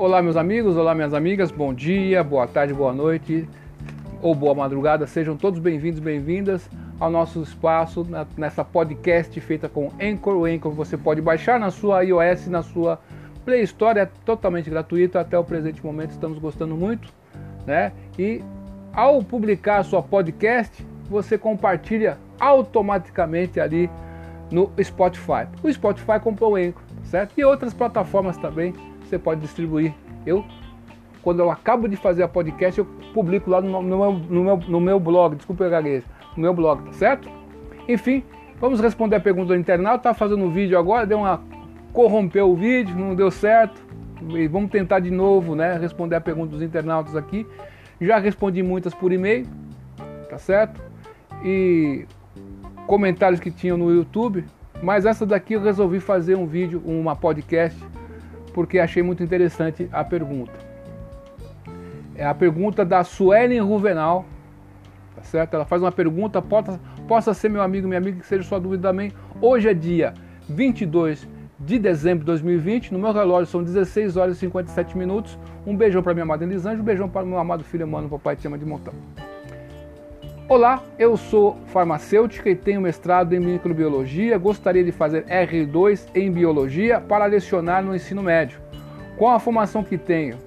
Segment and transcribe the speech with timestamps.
[0.00, 3.46] Olá, meus amigos, olá, minhas amigas, bom dia, boa tarde, boa noite
[4.22, 10.36] ou boa madrugada, sejam todos bem-vindos, bem-vindas ao nosso espaço nessa podcast feita com Anchor.
[10.36, 12.98] O Anchor você pode baixar na sua iOS, na sua
[13.44, 17.12] Play Store, é totalmente gratuito até o presente momento, estamos gostando muito,
[17.66, 17.92] né?
[18.18, 18.42] E
[18.94, 23.90] ao publicar a sua podcast, você compartilha automaticamente ali
[24.50, 25.46] no Spotify.
[25.62, 27.34] O Spotify comprou o Anchor, certo?
[27.36, 28.72] E outras plataformas também
[29.10, 29.92] você pode distribuir.
[30.24, 30.44] Eu,
[31.22, 34.56] quando eu acabo de fazer a podcast, eu publico lá no, no, meu, no meu,
[34.56, 36.06] no meu blog, desculpa eu gaguejo,
[36.36, 37.28] no meu blog, tá certo?
[37.88, 38.22] Enfim,
[38.60, 40.04] vamos responder a pergunta do internauta.
[40.04, 41.42] Tá fazendo um vídeo agora, deu uma
[41.92, 43.82] corrompeu o vídeo, não deu certo.
[44.30, 47.46] E vamos tentar de novo, né, responder a pergunta dos internautas aqui.
[48.00, 49.46] Já respondi muitas por e-mail,
[50.28, 50.80] tá certo?
[51.44, 52.06] E
[52.86, 54.44] comentários que tinham no YouTube,
[54.82, 57.78] mas essa daqui eu resolvi fazer um vídeo, uma podcast
[58.52, 60.52] porque achei muito interessante a pergunta.
[62.14, 64.24] É a pergunta da Suelen Ruvenal,
[65.16, 65.54] tá certo?
[65.54, 68.88] Ela faz uma pergunta, possa, possa ser meu amigo, minha amiga, que seja sua dúvida
[68.88, 69.12] também.
[69.40, 70.14] Hoje é dia
[70.48, 71.26] 22
[71.58, 75.38] de dezembro de 2020, no meu relógio são 16 horas e 57 minutos.
[75.66, 78.46] Um beijão para minha amada Elisângela, um beijão para meu amado filho Mano, papai te
[78.46, 78.94] ama de montão.
[80.50, 84.36] Olá, eu sou farmacêutica e tenho mestrado em microbiologia.
[84.36, 88.58] Gostaria de fazer R2 em biologia para lecionar no ensino médio.
[89.16, 90.38] Com a formação que tenho,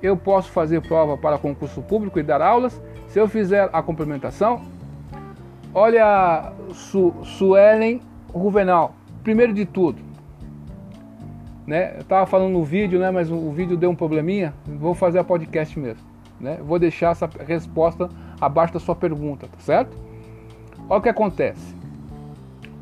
[0.00, 2.80] eu posso fazer prova para concurso público e dar aulas?
[3.08, 4.62] Se eu fizer a complementação?
[5.74, 8.00] Olha, Su Suelen
[8.32, 10.00] Ruvenal, primeiro de tudo,
[11.66, 11.96] né?
[11.96, 13.10] Eu estava falando no vídeo, né?
[13.10, 14.54] Mas o vídeo deu um probleminha.
[14.64, 16.06] Vou fazer a podcast mesmo,
[16.38, 16.60] né?
[16.62, 18.08] Vou deixar essa resposta
[18.42, 19.96] abaixo da sua pergunta, tá certo?
[20.88, 21.76] Olha o que acontece.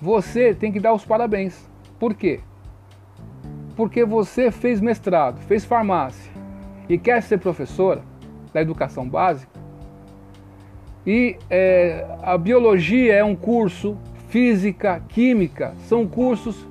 [0.00, 1.70] Você tem que dar os parabéns.
[1.98, 2.40] Por quê?
[3.76, 6.32] Porque você fez mestrado, fez farmácia
[6.88, 8.02] e quer ser professora
[8.52, 9.52] da educação básica.
[11.06, 13.98] E é, a biologia é um curso,
[14.28, 16.66] física, química, são cursos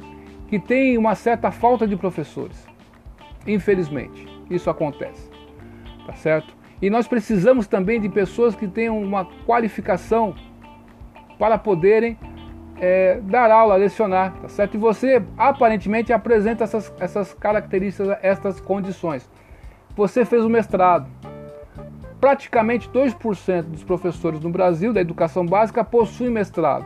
[0.47, 2.67] que têm uma certa falta de professores.
[3.45, 5.29] Infelizmente, isso acontece.
[6.05, 6.60] Tá certo?
[6.81, 10.33] E nós precisamos também de pessoas que tenham uma qualificação
[11.37, 12.17] para poderem
[12.79, 14.73] é, dar aula, lecionar, tá certo?
[14.73, 19.29] E você aparentemente apresenta essas, essas características, essas condições.
[19.95, 21.07] Você fez o mestrado.
[22.19, 26.85] Praticamente 2% dos professores no Brasil da educação básica possuem mestrado.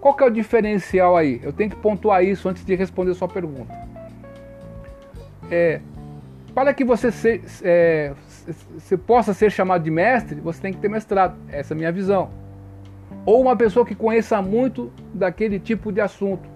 [0.00, 1.40] Qual que é o diferencial aí?
[1.42, 3.72] Eu tenho que pontuar isso antes de responder sua pergunta.
[5.50, 5.80] É,
[6.54, 8.12] para que você se, é,
[8.78, 11.36] você possa ser chamado de mestre, você tem que ter mestrado.
[11.48, 12.30] Essa é a minha visão.
[13.24, 16.48] Ou uma pessoa que conheça muito daquele tipo de assunto,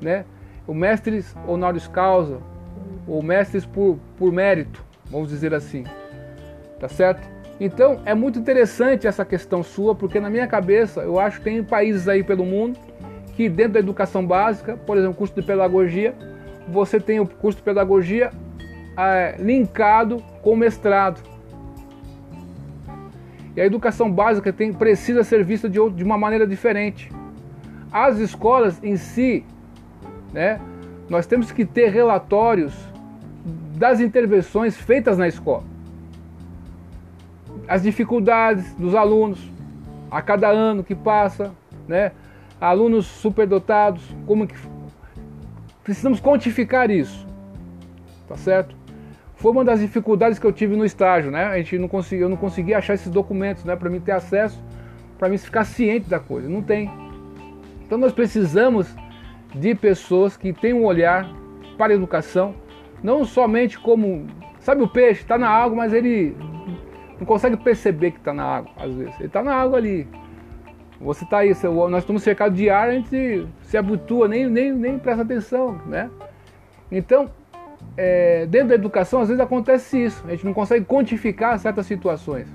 [0.00, 0.24] né?
[0.66, 2.38] O mestres honoris causa,
[3.06, 5.84] ou mestres por, por mérito, vamos dizer assim.
[6.78, 7.26] Tá certo?
[7.60, 11.62] Então é muito interessante essa questão sua, porque na minha cabeça eu acho que tem
[11.62, 12.78] países aí pelo mundo
[13.36, 16.14] que dentro da educação básica, por exemplo, curso de pedagogia,
[16.68, 18.30] você tem o curso de pedagogia
[18.96, 21.20] é, linkado com mestrado.
[23.56, 27.10] E a educação básica tem, precisa ser vista de, de uma maneira diferente.
[27.92, 29.44] As escolas em si,
[30.32, 30.60] né,
[31.08, 32.74] nós temos que ter relatórios
[33.76, 35.64] das intervenções feitas na escola.
[37.68, 39.40] As dificuldades dos alunos
[40.10, 41.52] a cada ano que passa,
[41.88, 42.12] né?
[42.60, 44.54] Alunos superdotados, como que
[45.82, 47.26] precisamos quantificar isso.
[48.28, 48.83] Tá certo?
[49.44, 51.44] Foi uma das dificuldades que eu tive no estágio, né?
[51.44, 54.58] A gente não conseguia, eu não conseguia achar esses documentos, né, para mim ter acesso,
[55.18, 56.48] para mim ficar ciente da coisa.
[56.48, 56.90] Não tem.
[57.84, 58.96] Então nós precisamos
[59.54, 61.30] de pessoas que tenham um olhar
[61.76, 62.54] para a educação,
[63.02, 64.26] não somente como,
[64.60, 66.34] sabe o peixe está na água, mas ele
[67.18, 69.14] não consegue perceber que está na água, às vezes.
[69.16, 70.08] Ele está na água ali.
[70.98, 71.54] Você está aí,
[71.90, 76.08] nós estamos cercados de ar, a gente se habitua, nem, nem, nem presta atenção, né?
[76.90, 77.28] Então,
[77.96, 80.24] é, dentro da educação, às vezes acontece isso.
[80.26, 82.48] A gente não consegue quantificar certas situações.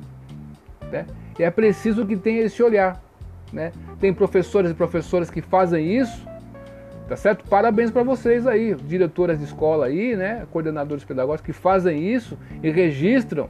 [0.91, 1.05] Né?
[1.37, 3.01] E é preciso que tenha esse olhar.
[3.51, 3.71] Né?
[3.99, 6.27] Tem professores e professoras que fazem isso,
[7.07, 7.47] tá certo?
[7.49, 10.45] Parabéns para vocês aí, diretoras de escola aí, né?
[10.51, 13.49] Coordenadores pedagógicos que fazem isso e registram,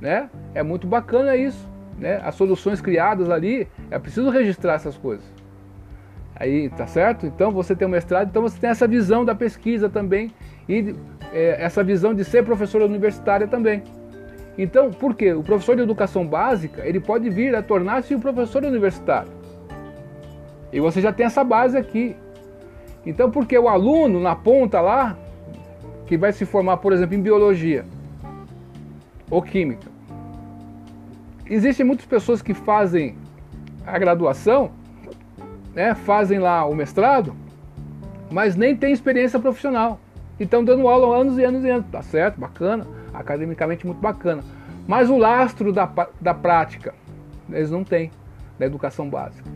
[0.00, 0.28] né?
[0.52, 2.20] É muito bacana isso, né?
[2.24, 5.24] As soluções criadas ali, é preciso registrar essas coisas.
[6.34, 7.24] Aí, tá certo?
[7.26, 10.32] Então você tem um mestrado, então você tem essa visão da pesquisa também
[10.68, 10.94] e
[11.36, 13.82] é, essa visão de ser professora universitária também.
[14.56, 15.34] Então, por quê?
[15.34, 19.30] O professor de educação básica, ele pode vir a tornar-se um professor universitário.
[20.72, 22.16] E você já tem essa base aqui.
[23.04, 25.14] Então, porque o aluno na ponta lá,
[26.06, 27.84] que vai se formar, por exemplo, em biologia,
[29.30, 29.90] ou química.
[31.44, 33.14] Existem muitas pessoas que fazem
[33.86, 34.70] a graduação,
[35.74, 37.36] né, fazem lá o mestrado,
[38.30, 40.00] mas nem têm experiência profissional.
[40.38, 41.86] E estão dando aula anos e anos e anos.
[41.90, 44.42] Tá certo, bacana, academicamente muito bacana.
[44.86, 45.90] Mas o lastro da,
[46.20, 46.94] da prática,
[47.50, 48.10] eles não têm,
[48.58, 49.48] da educação básica.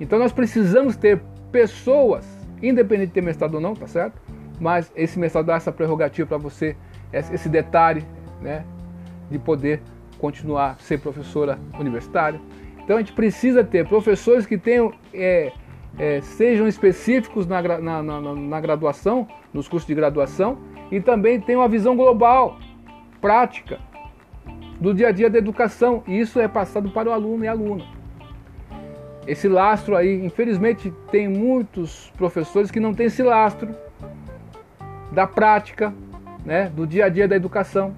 [0.00, 1.20] Então nós precisamos ter
[1.50, 2.24] pessoas,
[2.62, 4.20] independente de ter mestrado ou não, tá certo?
[4.60, 6.76] Mas esse mestrado dá essa prerrogativa para você,
[7.12, 8.04] esse detalhe,
[8.40, 8.64] né,
[9.30, 9.82] de poder
[10.18, 12.40] continuar ser professora universitária.
[12.82, 15.52] Então a gente precisa ter professores que tenham, é,
[15.98, 20.58] é, sejam específicos na, na, na, na, graduação, nos cursos de graduação,
[20.90, 22.58] e também tenham uma visão global,
[23.20, 23.78] prática,
[24.80, 26.02] do dia a dia da educação.
[26.06, 27.84] E isso é passado para o aluno e aluna.
[29.26, 33.74] Esse lastro aí, infelizmente, tem muitos professores que não têm esse lastro
[35.12, 35.92] da prática,
[36.44, 37.94] né, do dia a dia da educação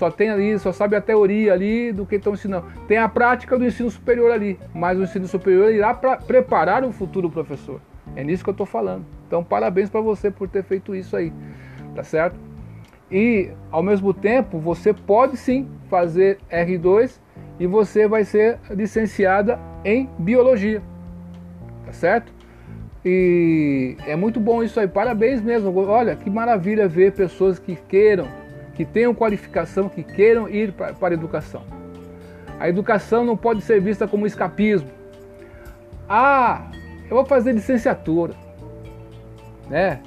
[0.00, 2.64] só tem ali, só sabe a teoria ali do que estão ensinando.
[2.88, 6.90] Tem a prática do ensino superior ali, mas o ensino superior irá para preparar o
[6.90, 7.82] futuro professor.
[8.16, 9.04] É nisso que eu estou falando.
[9.30, 11.32] Então, parabéns para você por ter feito isso aí,
[11.94, 12.34] tá certo?
[13.08, 17.20] E, ao mesmo tempo, você pode sim fazer R2
[17.60, 20.82] e você vai ser licenciada em biologia,
[21.86, 22.32] tá certo?
[23.04, 25.72] E é muito bom isso aí, parabéns mesmo.
[25.86, 28.26] Olha que maravilha ver pessoas que queiram
[28.74, 31.62] que tenham qualificação, que queiram ir para, a educação.
[32.58, 34.90] A educação não pode ser vista como escapismo.
[36.08, 36.68] Ah,
[37.04, 38.34] eu vou fazer licenciatura,
[39.70, 40.00] né?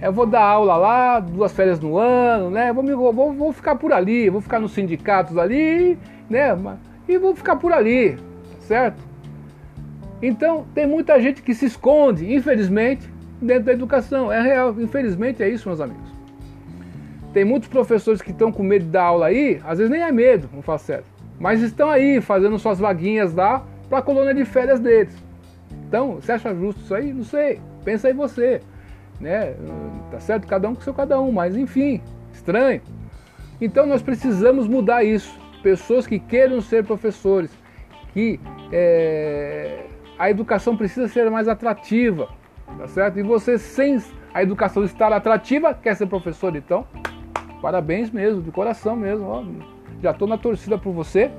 [0.00, 2.72] Eu vou dar aula lá, duas férias no ano, né?
[2.72, 5.98] Vou, vou, vou ficar por ali, vou ficar nos sindicatos ali,
[6.28, 6.56] né?
[7.08, 8.18] E vou ficar por ali,
[8.60, 9.02] certo?
[10.20, 13.08] Então, tem muita gente que se esconde, infelizmente,
[13.40, 14.30] dentro da educação.
[14.30, 16.12] É real, infelizmente é isso, meus amigos.
[17.32, 20.12] Tem muitos professores que estão com medo de dar aula aí, às vezes nem é
[20.12, 21.06] medo, não faz certo.
[21.40, 25.16] Mas estão aí fazendo suas vaguinhas lá para a colônia de férias deles.
[25.88, 27.12] Então, você acha justo isso aí?
[27.12, 27.60] Não sei.
[27.84, 28.60] Pensa aí você.
[29.22, 29.54] Né?
[30.10, 30.48] Tá certo?
[30.48, 32.02] Cada um com seu cada um, mas enfim,
[32.32, 32.82] estranho.
[33.60, 35.40] Então nós precisamos mudar isso.
[35.62, 37.50] Pessoas que queiram ser professores,
[38.12, 38.40] que
[38.72, 39.86] é,
[40.18, 42.28] a educação precisa ser mais atrativa,
[42.76, 43.20] tá certo?
[43.20, 44.02] E você sem
[44.34, 46.84] a educação estar atrativa, quer ser professor então?
[47.60, 49.24] Parabéns mesmo, de coração mesmo.
[49.24, 49.44] Ó.
[50.02, 51.30] Já estou na torcida por você.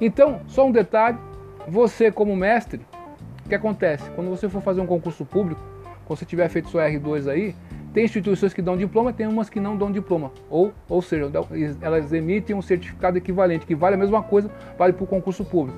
[0.00, 1.18] Então, só um detalhe:
[1.66, 2.80] você, como mestre,
[3.44, 4.08] o que acontece?
[4.12, 5.60] Quando você for fazer um concurso público,
[6.06, 7.54] quando você tiver feito seu R2 aí,
[7.92, 10.30] tem instituições que dão diploma, tem umas que não dão diploma.
[10.48, 11.30] Ou, ou seja,
[11.80, 15.76] elas emitem um certificado equivalente, que vale a mesma coisa, vale para o concurso público.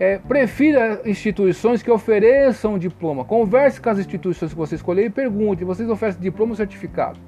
[0.00, 3.24] É, prefira instituições que ofereçam diploma.
[3.24, 7.18] Converse com as instituições que você escolher e pergunte: vocês oferecem diploma ou certificado?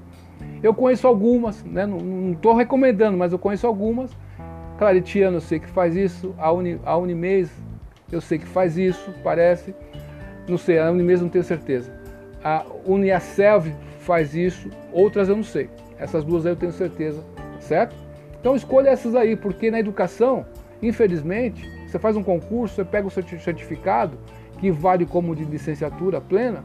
[0.63, 1.87] Eu conheço algumas, né?
[1.87, 4.11] não estou recomendando, mas eu conheço algumas.
[4.79, 6.97] Claretiano eu sei que faz isso, a, Uni, a
[8.13, 9.75] eu sei que faz isso, parece.
[10.49, 11.93] Não sei, a Unimês não tenho certeza.
[12.43, 15.69] A Uniaselv faz isso, outras eu não sei.
[15.99, 17.25] Essas duas aí eu tenho certeza,
[17.59, 17.97] certo?
[18.41, 20.47] Então escolha essas aí, porque na educação,
[20.81, 24.19] infelizmente, você faz um concurso, você pega o certificado,
[24.59, 26.63] que vale como de licenciatura plena,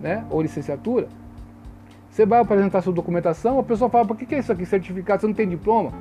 [0.00, 0.24] né?
[0.30, 1.08] Ou licenciatura,
[2.10, 5.26] você vai apresentar sua documentação, a pessoa fala, por que, é isso aqui, certificado, você
[5.26, 5.92] não tem diploma?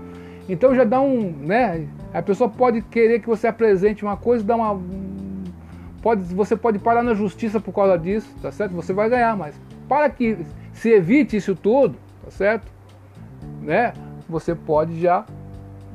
[0.48, 1.88] Então já dá um, né?
[2.14, 4.82] A pessoa pode querer que você apresente uma coisa, dá uma.
[6.06, 8.74] Pode, você pode parar na justiça por causa disso, tá certo?
[8.76, 9.60] Você vai ganhar, mas
[9.90, 10.38] para que
[10.72, 12.72] se evite isso tudo, tá certo?
[13.64, 13.92] Né?
[14.30, 15.26] Você pode já,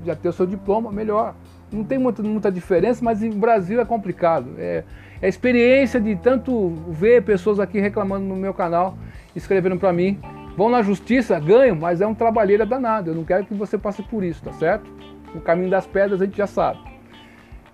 [0.05, 1.37] já ter o seu diploma melhor.
[1.71, 4.49] Não tem muita, muita diferença, mas no Brasil é complicado.
[4.59, 4.83] É,
[5.23, 8.99] é a experiência de tanto ver pessoas aqui reclamando no meu canal
[9.37, 10.19] escrevendo para mim.
[10.57, 13.11] Vão na justiça, ganham, mas é um trabalheira danado.
[13.11, 14.91] Eu não quero que você passe por isso, tá certo?
[15.37, 16.90] O caminho das pedras a gente já sabe.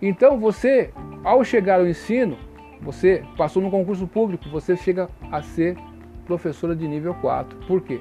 [0.00, 0.90] Então você,
[1.24, 2.36] ao chegar ao ensino,
[2.80, 5.76] você passou no concurso público, você chega a ser
[6.26, 7.58] professora de nível 4.
[7.66, 8.00] Por quê?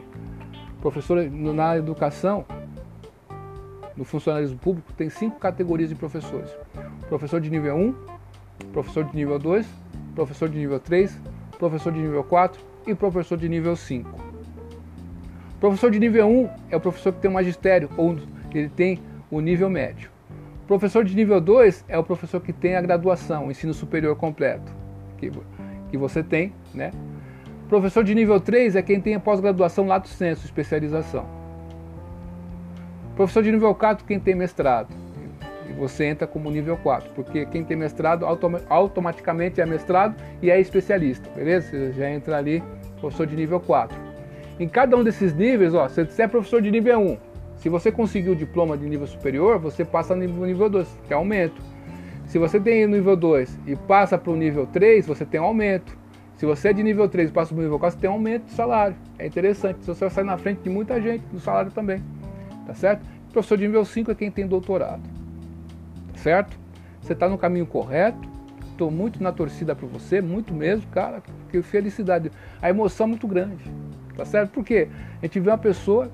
[0.82, 2.46] Professora na educação,
[3.96, 6.50] no funcionalismo público, tem cinco categorias de professores:
[7.08, 7.96] professor de nível 1,
[8.74, 9.66] professor de nível 2,
[10.14, 11.18] professor de nível 3,
[11.58, 14.26] professor de nível 4 e professor de nível 5.
[15.60, 18.18] Professor de nível 1 é o professor que tem o magistério, ou
[18.54, 20.15] ele tem o nível médio.
[20.68, 24.72] Professor de nível 2 é o professor que tem a graduação, o ensino superior completo,
[25.18, 25.32] que,
[25.92, 26.92] que você tem, né?
[27.70, 31.26] Professor de nível 3 é quem tem a pós-graduação lato sensu, especialização.
[33.16, 34.90] Professor de nível 4 quem tem mestrado.
[35.70, 40.50] E você entra como nível 4, porque quem tem mestrado autom automaticamente é mestrado e
[40.50, 41.70] é especialista, beleza?
[41.70, 42.64] Você já entra ali,
[43.00, 43.96] professor de nível 4.
[44.60, 47.18] Em cada um desses níveis, ó, se você é professor de nível 1,
[47.66, 51.16] Se você conseguiu o diploma de nível superior, você passa no nível 2, que é
[51.16, 51.60] aumento.
[52.28, 55.98] Se você tem nível 2 e passa para o nível 3, você tem um aumento.
[56.36, 58.14] Se você é de nível 3 e passa para o nível 4, você tem um
[58.14, 58.96] aumento de salário.
[59.18, 59.84] É interessante.
[59.84, 62.04] Você vai sair na frente de muita gente no salário também.
[62.68, 63.02] Tá certo?
[63.30, 65.02] O professor de nível 5 é quem tem doutorado.
[66.14, 66.60] Tá certo?
[67.02, 68.30] Você está no caminho correto.
[68.70, 71.24] Estou muito na torcida para você, muito mesmo, cara.
[71.50, 72.32] Que felicidade.
[72.62, 73.64] A emoção é muito grande.
[74.16, 74.52] Tá certo?
[74.52, 74.88] Porque
[75.20, 76.12] a gente vê uma pessoa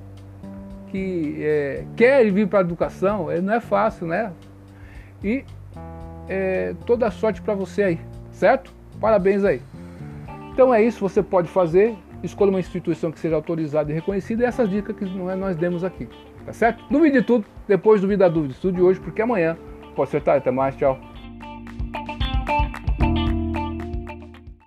[0.91, 4.31] que é, quer vir para a educação, não é fácil, né?
[5.23, 5.45] E
[6.27, 7.99] é, toda sorte para você aí,
[8.31, 8.73] certo?
[8.99, 9.61] Parabéns aí.
[10.53, 11.95] Então é isso, você pode fazer.
[12.21, 14.43] Escolha uma instituição que seja autorizada e reconhecida.
[14.43, 16.07] E essas dicas que nós demos aqui,
[16.45, 16.83] tá certo?
[16.89, 18.53] Duvide de tudo, depois duvide da dúvida.
[18.53, 19.57] Estude hoje, porque amanhã
[19.95, 20.37] pode acertar.
[20.37, 20.99] Até mais, tchau.